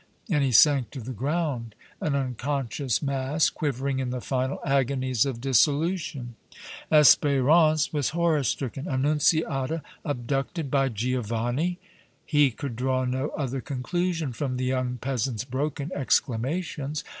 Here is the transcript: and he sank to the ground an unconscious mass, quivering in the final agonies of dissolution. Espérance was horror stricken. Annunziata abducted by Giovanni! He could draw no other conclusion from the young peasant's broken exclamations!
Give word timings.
and 0.31 0.43
he 0.43 0.51
sank 0.51 0.89
to 0.89 0.99
the 0.99 1.11
ground 1.13 1.75
an 2.01 2.15
unconscious 2.15 3.03
mass, 3.03 3.51
quivering 3.51 3.99
in 3.99 4.09
the 4.09 4.19
final 4.19 4.57
agonies 4.65 5.27
of 5.27 5.39
dissolution. 5.39 6.33
Espérance 6.91 7.93
was 7.93 8.09
horror 8.09 8.43
stricken. 8.43 8.87
Annunziata 8.87 9.83
abducted 10.03 10.71
by 10.71 10.89
Giovanni! 10.89 11.77
He 12.25 12.49
could 12.49 12.75
draw 12.75 13.05
no 13.05 13.29
other 13.37 13.61
conclusion 13.61 14.33
from 14.33 14.57
the 14.57 14.65
young 14.65 14.97
peasant's 14.97 15.43
broken 15.45 15.91
exclamations! 15.93 17.03